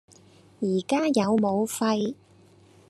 [0.61, 2.15] 而家有武肺